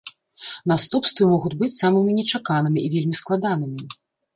[0.71, 3.93] Наступствы могуць быць самымі нечаканымі і вельмі складанымі.